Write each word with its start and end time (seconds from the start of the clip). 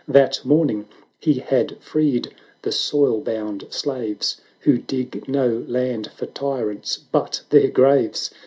That 0.07 0.43
morning 0.43 0.87
he 1.19 1.33
had 1.35 1.77
freed 1.79 2.33
the 2.63 2.71
soil 2.71 3.21
bound 3.21 3.67
slaves. 3.69 4.41
Who 4.61 4.79
dig 4.79 5.27
no 5.29 5.63
land 5.67 6.09
for 6.15 6.25
tyrants 6.25 6.97
but 6.97 7.43
their 7.51 7.69
graves 7.69 8.31